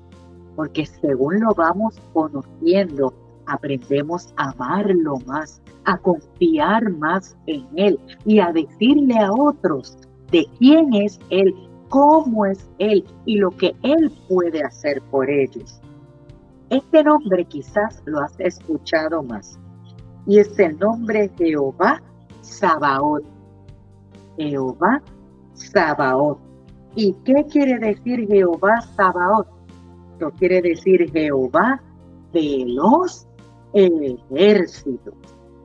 [0.55, 3.13] porque según lo vamos conociendo,
[3.47, 9.99] aprendemos a amarlo más, a confiar más en Él y a decirle a otros
[10.31, 11.55] de quién es Él,
[11.89, 15.81] cómo es Él y lo que Él puede hacer por ellos.
[16.71, 19.59] Este nombre quizás lo has escuchado más
[20.27, 22.01] y es el nombre Jehová
[22.43, 23.25] Sabaoth.
[24.37, 25.03] Jehová
[25.55, 26.39] Sabaoth.
[26.95, 29.49] ¿Y qué quiere decir Jehová Sabaoth?
[30.13, 31.83] Esto quiere decir Jehová
[32.33, 33.27] de los
[33.73, 35.15] ejércitos.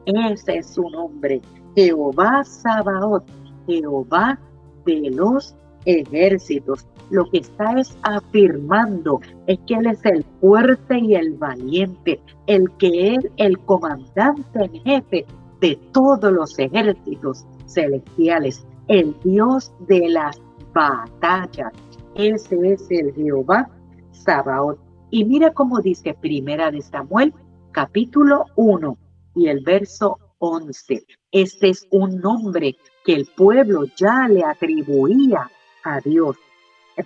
[0.06, 1.42] Ese es su nombre.
[1.76, 3.26] Jehová Sabaoth.
[3.68, 4.40] Jehová
[4.86, 6.88] de los ejércitos.
[7.10, 12.70] Lo que está es afirmando es que Él es el fuerte y el valiente, el
[12.78, 15.26] que es el comandante en jefe
[15.62, 20.42] de todos los ejércitos celestiales, el Dios de las
[20.74, 21.72] batallas.
[22.16, 23.70] Ese es el Jehová
[24.12, 24.80] Sabaoth.
[25.12, 27.34] Y mira cómo dice Primera de Samuel,
[27.72, 28.98] capítulo 1
[29.36, 31.06] y el verso 11.
[31.32, 35.50] Este es un nombre que el pueblo ya le atribuía
[35.84, 36.38] a Dios.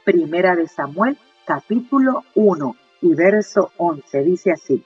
[0.05, 4.83] Primera de Samuel, capítulo 1 y verso 11, dice así.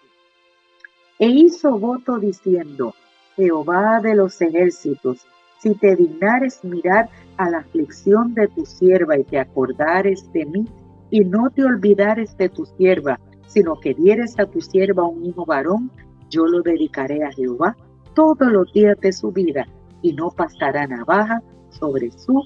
[1.19, 2.95] E hizo voto diciendo,
[3.35, 5.25] Jehová de los ejércitos,
[5.59, 10.65] si te dignares mirar a la aflicción de tu sierva y te acordares de mí,
[11.11, 15.45] y no te olvidares de tu sierva, sino que dieres a tu sierva un hijo
[15.45, 15.91] varón,
[16.31, 17.77] yo lo dedicaré a Jehová
[18.15, 19.67] todos los días de su vida,
[20.03, 22.43] y no pasará navaja sobre su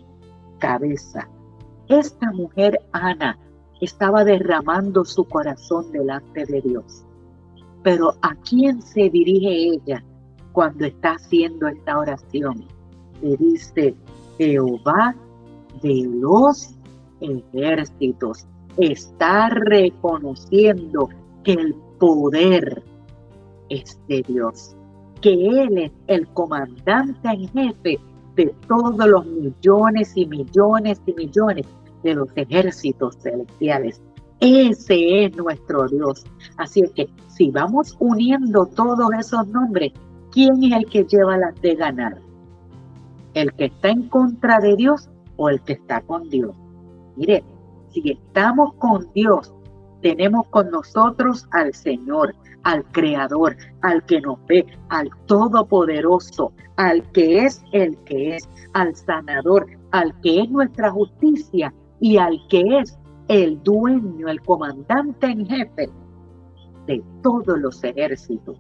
[0.60, 1.28] cabeza.
[1.90, 3.38] Esta mujer, Ana,
[3.82, 7.04] estaba derramando su corazón delante de Dios.
[7.84, 10.04] Pero ¿a quién se dirige ella
[10.54, 12.66] cuando está haciendo esta oración?
[13.22, 13.96] Le dice,
[14.38, 15.16] Jehová
[15.82, 16.76] de los
[17.20, 18.46] ejércitos
[18.78, 21.10] está reconociendo
[21.44, 22.84] que el poder
[23.70, 24.76] es de Dios,
[25.20, 28.00] que Él es el comandante en jefe
[28.36, 31.66] de todos los millones y millones y millones
[32.04, 34.02] de los ejércitos celestiales.
[34.40, 36.24] Ese es nuestro Dios.
[36.58, 39.94] Así es que si vamos uniendo todos esos nombres,
[40.32, 42.20] ¿quién es el que lleva las de ganar?
[43.34, 46.56] ¿El que está en contra de Dios o el que está con Dios?
[47.16, 47.44] Mire,
[47.90, 49.52] si estamos con Dios,
[50.02, 57.46] tenemos con nosotros al Señor, al Creador, al que nos ve, al Todopoderoso, al que
[57.46, 62.98] es el que es, al sanador, al que es nuestra justicia y al que es
[63.28, 65.90] el dueño, el comandante en jefe
[66.86, 68.58] de todos los ejércitos.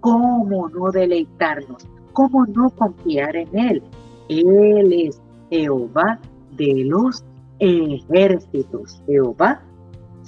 [0.00, 1.88] ¿Cómo no deleitarnos?
[2.12, 3.82] ¿Cómo no confiar en Él?
[4.28, 5.20] Él es
[5.50, 6.18] Jehová
[6.56, 7.24] de los
[7.58, 9.02] ejércitos.
[9.06, 9.60] Jehová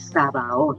[0.01, 0.79] Sabaoth,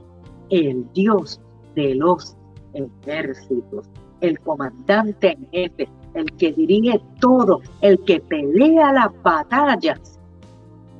[0.50, 1.40] el Dios
[1.74, 2.36] de los
[2.74, 3.88] ejércitos,
[4.20, 10.18] el comandante en jefe, el que dirige todo, el que pelea las batallas,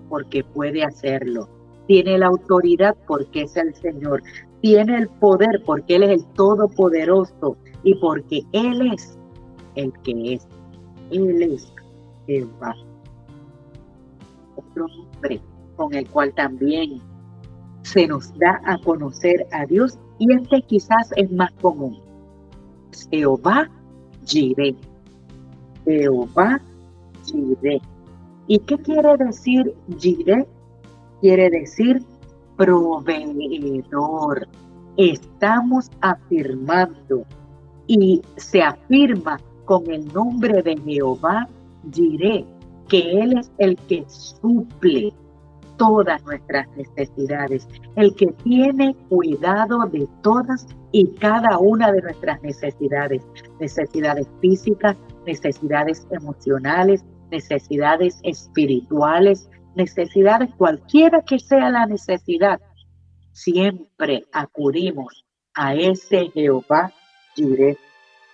[0.08, 1.48] porque puede hacerlo.
[1.86, 4.22] Tiene la autoridad porque es el Señor.
[4.60, 9.18] Tiene el poder porque Él es el Todopoderoso y porque Él es
[9.74, 10.46] el que es.
[11.10, 11.72] Él es
[12.26, 12.74] Jehová.
[14.56, 15.40] Otro nombre
[15.76, 17.00] con el cual también
[17.82, 21.98] se nos da a conocer a Dios y este quizás es más común.
[23.10, 23.70] Jehová
[24.24, 24.76] Jireh.
[25.84, 26.60] Jehová
[27.24, 27.80] Jireh.
[28.46, 30.46] ¿Y qué quiere decir Jireh?
[31.20, 32.02] Quiere decir
[32.56, 34.46] proveedor.
[34.96, 37.24] Estamos afirmando
[37.86, 41.48] y se afirma con el nombre de Jehová
[41.92, 42.44] Jireh,
[42.88, 45.12] que Él es el que suple
[45.82, 47.66] todas nuestras necesidades,
[47.96, 53.20] el que tiene cuidado de todas y cada una de nuestras necesidades,
[53.58, 62.60] necesidades físicas, necesidades emocionales, necesidades espirituales, necesidades, cualquiera que sea la necesidad,
[63.32, 66.92] siempre acudimos a ese Jehová
[67.34, 67.76] Jireh.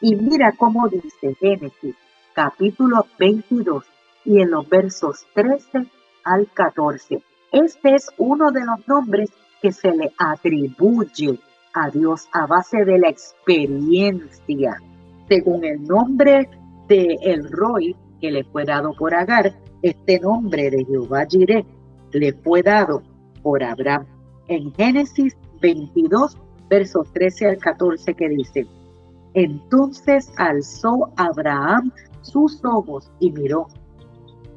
[0.03, 1.96] Y mira cómo dice Génesis
[2.34, 3.86] capítulo 22
[4.26, 5.86] y en los versos 13
[6.24, 7.22] al 14.
[7.53, 9.30] Este es uno de los nombres
[9.62, 11.38] que se le atribuye
[11.72, 14.76] a Dios a base de la experiencia.
[15.28, 16.49] Según el nombre
[16.88, 21.64] de el Roy que le fue dado por Agar, este nombre de Jehová Jireh
[22.12, 23.03] le fue dado
[23.42, 24.07] por Abraham.
[24.49, 26.36] En Génesis 22,
[26.68, 28.66] versos 13 al 14, que dice,
[29.34, 31.92] entonces alzó Abraham
[32.22, 33.68] sus ojos y miró,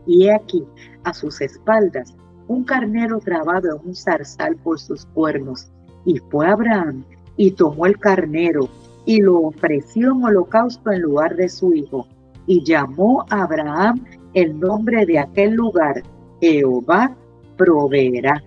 [0.05, 0.63] y he aquí
[1.03, 2.15] a sus espaldas
[2.51, 5.71] un carnero trabado en un zarzal por sus cuernos.
[6.05, 7.05] Y fue Abraham
[7.37, 8.67] y tomó el carnero
[9.05, 12.07] y lo ofreció en holocausto en lugar de su hijo.
[12.47, 16.03] Y llamó a Abraham el nombre de aquel lugar,
[16.41, 17.15] Jehová
[17.57, 18.43] proveerá.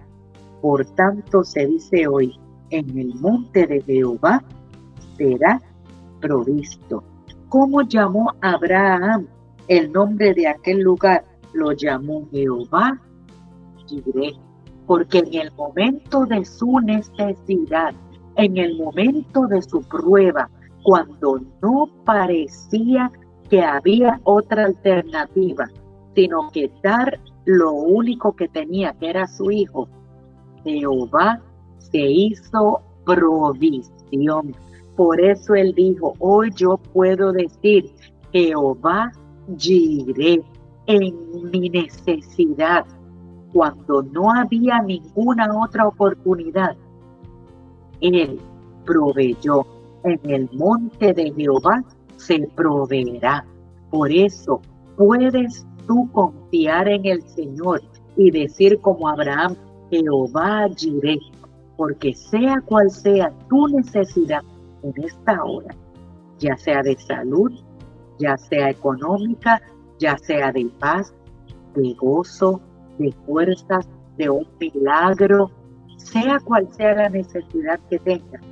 [0.61, 2.39] Por tanto se dice hoy,
[2.71, 4.43] en el monte de Jehová
[5.17, 5.63] será
[6.21, 7.05] provisto.
[7.49, 9.29] ¿Cómo llamó Abraham
[9.69, 11.25] el nombre de aquel lugar?
[11.53, 13.01] Lo llamó Jehová
[14.87, 17.95] porque en el momento de su necesidad,
[18.37, 20.51] en el momento de su prueba,
[20.83, 23.11] cuando no parecía
[23.49, 25.69] que había otra alternativa,
[26.15, 29.89] sino que dar lo único que tenía, que era su hijo,
[30.65, 31.41] Jehová
[31.79, 34.55] se hizo provisión.
[34.97, 37.91] Por eso él dijo, hoy yo puedo decir,
[38.33, 39.13] Jehová
[39.59, 40.43] giré
[40.87, 42.87] en mi necesidad,
[43.55, 46.77] cuando no había ninguna otra oportunidad.
[48.01, 48.41] Él
[48.85, 49.65] proveyó
[50.03, 51.85] en el monte de Jehová,
[52.17, 53.47] se proveerá.
[53.91, 54.61] Por eso
[54.97, 57.81] puedes tú confiar en el Señor
[58.17, 59.55] y decir como Abraham,
[59.89, 61.19] Jehová diré,
[61.77, 64.43] porque sea cual sea tu necesidad
[64.83, 65.77] en esta hora,
[66.41, 67.53] ya sea de salud,
[68.19, 69.63] ya sea económica,
[70.01, 71.15] ya sea de paz,
[71.77, 72.61] de gozo,
[72.99, 75.51] de fuerzas, de un milagro,
[75.97, 78.43] sea cual sea la necesidad que tengas,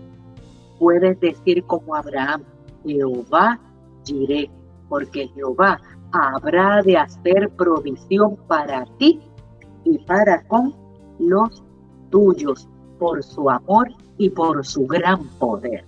[0.78, 2.42] puedes decir como Abraham,
[2.84, 3.60] Jehová
[4.04, 4.50] diré,
[4.88, 5.80] porque Jehová
[6.12, 9.20] habrá de hacer provisión para ti
[9.84, 10.74] y para con
[11.18, 11.62] los
[12.10, 12.68] tuyos,
[12.98, 13.88] por su amor
[14.18, 15.84] y por su gran poder.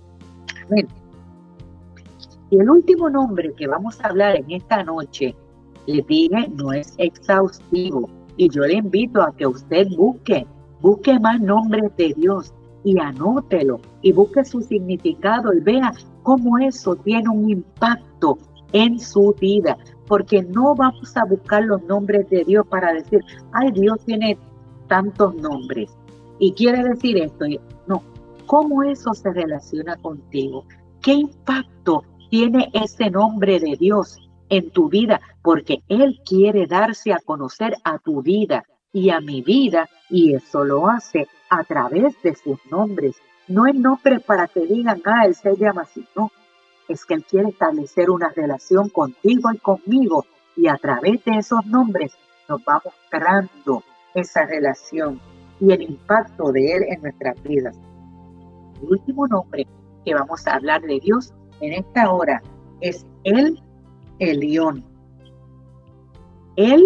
[2.49, 5.35] Y el último nombre que vamos a hablar en esta noche,
[5.87, 8.09] le dije, no es exhaustivo.
[8.37, 10.45] Y yo le invito a que usted busque,
[10.81, 15.91] busque más nombres de Dios y anótelo y busque su significado y vea
[16.23, 18.37] cómo eso tiene un impacto
[18.73, 19.77] en su vida,
[20.07, 23.21] porque no vamos a buscar los nombres de Dios para decir,
[23.53, 24.37] ay, Dios tiene
[24.87, 25.95] tantos nombres
[26.39, 27.45] y quiere decir esto.
[27.87, 28.03] No,
[28.45, 30.65] ¿cómo eso se relaciona contigo?
[31.01, 34.17] ¿Qué impacto tiene ese nombre de Dios
[34.49, 35.21] en tu vida?
[35.41, 40.63] Porque Él quiere darse a conocer a tu vida y a mi vida y eso
[40.63, 43.15] lo hace a través de sus nombres.
[43.47, 46.31] No es nombre para que digan, ah, Él se llama así, no
[46.87, 50.25] es que Él quiere establecer una relación contigo y conmigo
[50.55, 52.13] y a través de esos nombres
[52.47, 53.83] nos va mostrando
[54.13, 55.19] esa relación
[55.59, 57.77] y el impacto de Él en nuestras vidas.
[58.81, 59.67] El último nombre
[60.03, 62.41] que vamos a hablar de Dios en esta hora
[62.81, 63.59] es El
[64.19, 64.83] Elión.
[66.55, 66.83] El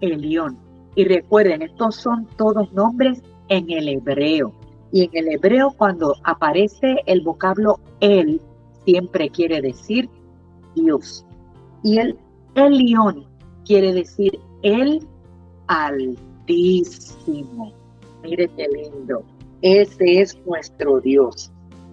[0.00, 0.58] Elión.
[0.94, 4.52] Y recuerden, estos son todos nombres en el hebreo.
[4.92, 8.40] Y en el hebreo cuando aparece el vocablo El,
[8.84, 10.08] siempre quiere decir
[10.74, 11.24] Dios.
[11.82, 12.18] Y el
[12.54, 13.26] Elión
[13.64, 15.06] quiere decir el
[15.68, 17.72] Altísimo.
[18.22, 19.22] Mire qué lindo.
[19.62, 21.50] Ese es nuestro Dios.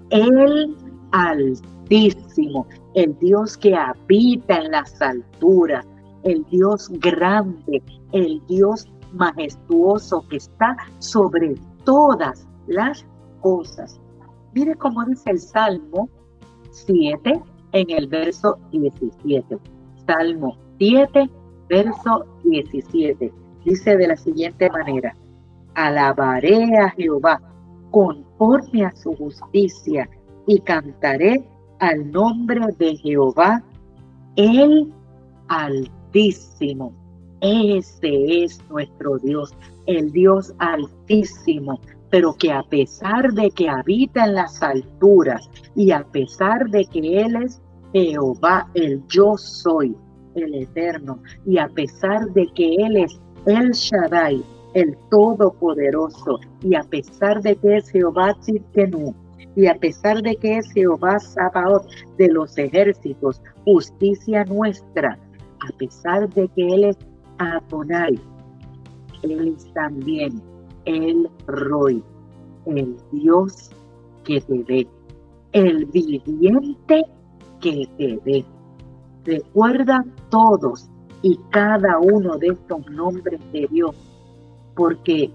[0.09, 0.75] El
[1.11, 2.67] Altísimo.
[2.93, 5.85] El Dios que habita en las alturas.
[6.23, 7.81] El Dios grande.
[8.11, 13.05] El Dios majestuoso que está sobre todas las
[13.41, 13.99] cosas.
[14.53, 16.09] Mire cómo dice el Salmo
[16.71, 17.41] 7
[17.71, 19.57] en el verso 17.
[20.07, 21.29] Salmo 7,
[21.69, 23.31] verso 17.
[23.65, 25.15] Dice de la siguiente manera,
[25.75, 27.41] alabaré a Jehová
[27.91, 30.09] conforme a su justicia
[30.49, 31.45] y cantaré
[31.77, 33.63] al nombre de Jehová,
[34.35, 34.91] el
[35.47, 36.91] Altísimo.
[37.39, 39.53] Ese es nuestro Dios,
[39.85, 41.79] el Dios altísimo,
[42.09, 47.21] pero que a pesar de que habita en las alturas y a pesar de que
[47.21, 47.61] Él es
[47.93, 49.95] Jehová, el yo soy,
[50.33, 54.43] el eterno, y a pesar de que Él es el Shaddai,
[54.73, 59.13] el Todopoderoso, y a pesar de que es Jehová Tzidkenu,
[59.59, 61.85] y a pesar de que es Jehová Sabaoth
[62.17, 65.19] de los ejércitos, justicia nuestra,
[65.59, 66.97] a pesar de que Él es
[67.39, 68.17] Adonai,
[69.21, 70.41] Él es también
[70.85, 72.01] el Roy,
[72.67, 73.69] el Dios
[74.23, 74.87] que te ve,
[75.51, 77.03] el viviente
[77.59, 78.45] que te ve.
[79.25, 80.89] Recuerda todos
[81.21, 83.93] y cada uno de estos nombres de Dios,
[84.73, 85.29] porque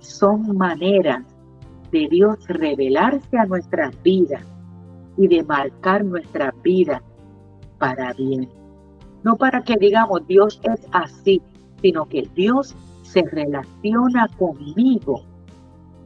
[0.00, 1.24] son maneras
[1.94, 4.44] de Dios revelarse a nuestras vidas
[5.16, 7.00] y de marcar nuestras vidas
[7.78, 8.48] para bien.
[9.22, 11.40] No para que digamos Dios es así,
[11.80, 15.22] sino que Dios se relaciona conmigo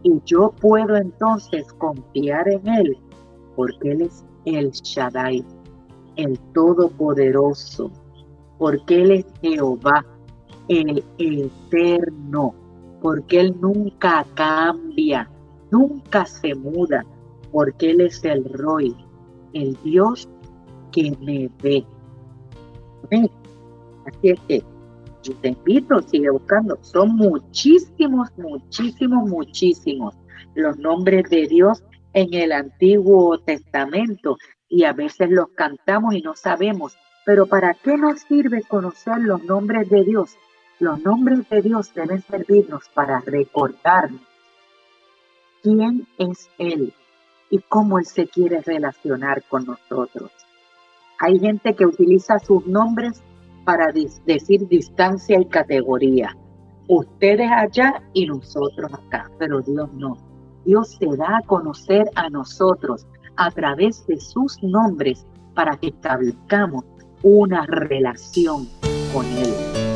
[0.03, 2.99] y yo puedo entonces confiar en Él
[3.57, 5.43] porque Él es el Shaddai,
[6.17, 7.91] el Todopoderoso,
[8.59, 10.05] porque Él es Jehová,
[10.69, 12.55] el Eterno,
[13.01, 15.31] porque Él nunca cambia,
[15.71, 17.05] nunca se muda,
[17.53, 18.95] porque Él es el Roy,
[19.53, 20.29] el Dios
[20.93, 21.85] que me ve.
[24.07, 24.65] Así es que
[25.23, 26.79] yo te invito, sigue buscando.
[26.83, 30.15] Son muchísimos, muchísimos, muchísimos
[30.55, 34.37] los nombres de Dios en el Antiguo Testamento
[34.69, 36.97] y a veces los cantamos y no sabemos.
[37.25, 40.37] Pero ¿para qué nos sirve conocer los nombres de Dios?
[40.81, 44.28] Los nombres de Dios deben servirnos para recordarnos
[45.69, 46.93] quién es Él
[47.51, 50.31] y cómo Él se quiere relacionar con nosotros.
[51.21, 53.23] Hay gente que utiliza sus nombres
[53.65, 56.35] para decir distancia y categoría.
[56.87, 60.17] Ustedes allá y nosotros acá, pero Dios no.
[60.65, 63.07] Dios se da a conocer a nosotros
[63.37, 66.85] a través de sus nombres para que establezcamos
[67.23, 68.69] una relación
[69.13, 69.88] con Él.